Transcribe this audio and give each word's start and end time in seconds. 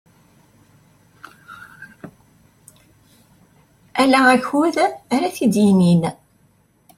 Ala 4.01 4.19
akud 4.35 4.75
ara 5.15 5.35
t-id-yinin. 5.35 6.03